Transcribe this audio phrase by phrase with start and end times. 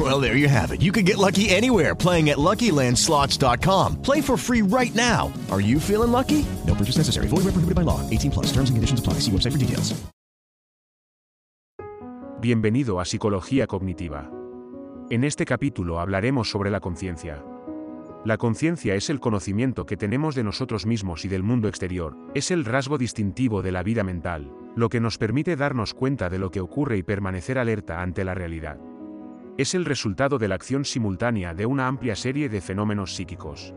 [0.00, 0.80] Well, there you have it.
[0.80, 4.00] You can get lucky anywhere playing at LuckyLandSlots.com.
[4.02, 5.30] Play for free right now.
[5.50, 6.46] Are you feeling lucky?
[6.66, 7.28] No purchase necessary.
[7.28, 8.00] Void where prohibited by law.
[8.08, 8.46] 18 plus.
[8.46, 9.20] Terms and conditions apply.
[9.20, 9.94] See website for details.
[12.40, 14.30] Bienvenido a Psicología Cognitiva.
[15.10, 17.44] En este capítulo hablaremos sobre la conciencia.
[18.24, 22.50] La conciencia es el conocimiento que tenemos de nosotros mismos y del mundo exterior, es
[22.50, 26.50] el rasgo distintivo de la vida mental, lo que nos permite darnos cuenta de lo
[26.50, 28.78] que ocurre y permanecer alerta ante la realidad.
[29.60, 33.74] Es el resultado de la acción simultánea de una amplia serie de fenómenos psíquicos.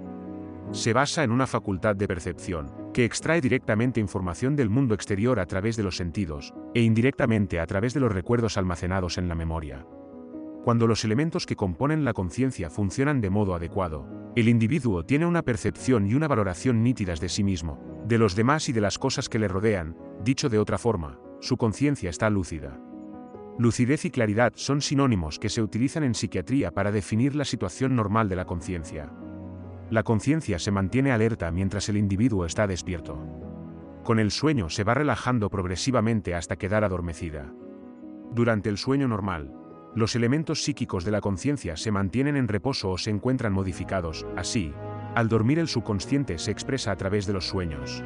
[0.72, 5.46] Se basa en una facultad de percepción, que extrae directamente información del mundo exterior a
[5.46, 9.86] través de los sentidos, e indirectamente a través de los recuerdos almacenados en la memoria.
[10.64, 15.42] Cuando los elementos que componen la conciencia funcionan de modo adecuado, el individuo tiene una
[15.42, 19.28] percepción y una valoración nítidas de sí mismo, de los demás y de las cosas
[19.28, 22.80] que le rodean, dicho de otra forma, su conciencia está lúcida.
[23.60, 28.28] Lucidez y claridad son sinónimos que se utilizan en psiquiatría para definir la situación normal
[28.28, 29.12] de la conciencia.
[29.92, 33.20] La conciencia se mantiene alerta mientras el individuo está despierto.
[34.04, 37.54] Con el sueño se va relajando progresivamente hasta quedar adormecida.
[38.32, 39.54] Durante el sueño normal,
[39.94, 44.74] los elementos psíquicos de la conciencia se mantienen en reposo o se encuentran modificados, así,
[45.14, 48.04] al dormir el subconsciente se expresa a través de los sueños.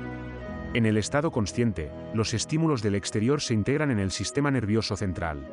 [0.78, 5.52] En el estado consciente, los estímulos del exterior se integran en el sistema nervioso central.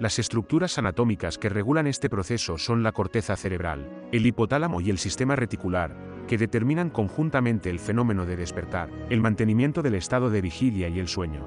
[0.00, 4.96] Las estructuras anatómicas que regulan este proceso son la corteza cerebral, el hipotálamo y el
[4.96, 5.94] sistema reticular,
[6.26, 11.08] que determinan conjuntamente el fenómeno de despertar, el mantenimiento del estado de vigilia y el
[11.08, 11.46] sueño.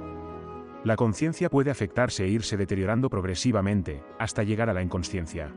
[0.84, 5.52] La conciencia puede afectarse e irse deteriorando progresivamente, hasta llegar a la inconsciencia.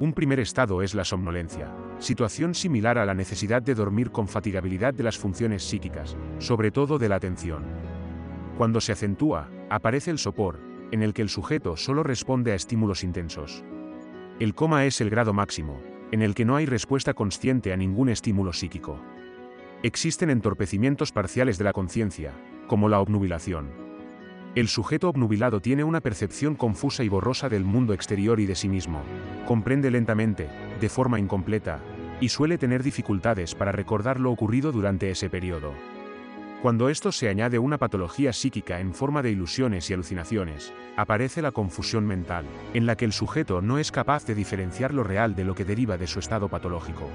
[0.00, 4.94] Un primer estado es la somnolencia, situación similar a la necesidad de dormir con fatigabilidad
[4.94, 7.64] de las funciones psíquicas, sobre todo de la atención.
[8.56, 10.60] Cuando se acentúa, aparece el sopor,
[10.92, 13.64] en el que el sujeto solo responde a estímulos intensos.
[14.38, 15.82] El coma es el grado máximo,
[16.12, 19.00] en el que no hay respuesta consciente a ningún estímulo psíquico.
[19.82, 22.34] Existen entorpecimientos parciales de la conciencia,
[22.68, 23.87] como la obnubilación.
[24.58, 28.68] El sujeto obnubilado tiene una percepción confusa y borrosa del mundo exterior y de sí
[28.68, 29.04] mismo.
[29.46, 30.48] Comprende lentamente,
[30.80, 31.78] de forma incompleta,
[32.20, 35.74] y suele tener dificultades para recordar lo ocurrido durante ese periodo.
[36.60, 41.52] Cuando esto se añade una patología psíquica en forma de ilusiones y alucinaciones, aparece la
[41.52, 45.44] confusión mental, en la que el sujeto no es capaz de diferenciar lo real de
[45.44, 47.08] lo que deriva de su estado patológico.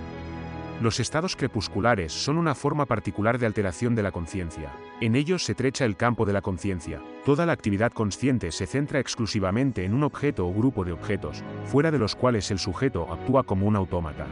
[0.84, 4.74] Los estados crepusculares son una forma particular de alteración de la conciencia.
[5.00, 7.02] En ellos se trecha el campo de la conciencia.
[7.24, 11.90] Toda la actividad consciente se centra exclusivamente en un objeto o grupo de objetos, fuera
[11.90, 14.28] de los cuales el sujeto actúa como un autómata.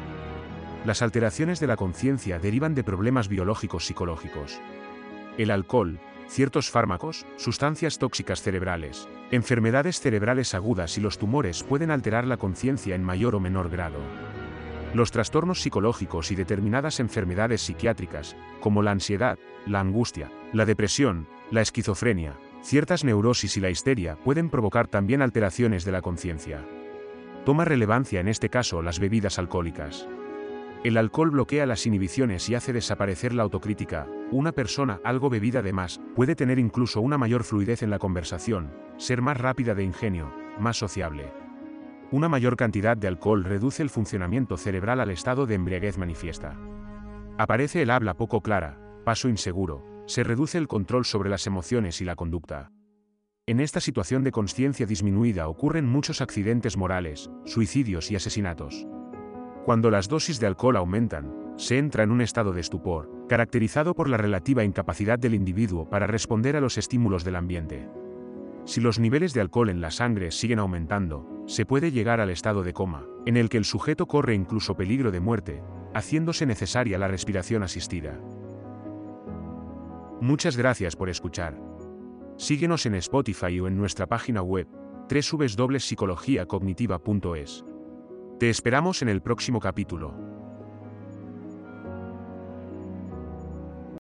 [0.83, 4.59] Las alteraciones de la conciencia derivan de problemas biológicos psicológicos.
[5.37, 12.27] El alcohol, ciertos fármacos, sustancias tóxicas cerebrales, enfermedades cerebrales agudas y los tumores pueden alterar
[12.27, 13.99] la conciencia en mayor o menor grado.
[14.93, 21.61] Los trastornos psicológicos y determinadas enfermedades psiquiátricas, como la ansiedad, la angustia, la depresión, la
[21.61, 26.65] esquizofrenia, ciertas neurosis y la histeria pueden provocar también alteraciones de la conciencia.
[27.45, 30.07] Toma relevancia en este caso las bebidas alcohólicas.
[30.83, 34.07] El alcohol bloquea las inhibiciones y hace desaparecer la autocrítica.
[34.31, 38.73] Una persona algo bebida de más puede tener incluso una mayor fluidez en la conversación,
[38.97, 41.40] ser más rápida de ingenio, más sociable.
[42.11, 46.57] Una mayor cantidad de alcohol reduce el funcionamiento cerebral al estado de embriaguez manifiesta.
[47.37, 52.05] Aparece el habla poco clara, paso inseguro, se reduce el control sobre las emociones y
[52.05, 52.73] la conducta.
[53.47, 58.85] En esta situación de conciencia disminuida ocurren muchos accidentes morales, suicidios y asesinatos.
[59.63, 64.09] Cuando las dosis de alcohol aumentan, se entra en un estado de estupor, caracterizado por
[64.09, 67.87] la relativa incapacidad del individuo para responder a los estímulos del ambiente.
[68.65, 72.63] Si los niveles de alcohol en la sangre siguen aumentando, se puede llegar al estado
[72.63, 75.63] de coma, en el que el sujeto corre incluso peligro de muerte,
[75.93, 78.19] haciéndose necesaria la respiración asistida.
[80.21, 81.59] Muchas gracias por escuchar.
[82.37, 84.69] Síguenos en Spotify o en nuestra página web,
[85.09, 87.65] www.psicologiacognitiva.es.
[88.39, 90.30] Te esperamos en el próximo capítulo.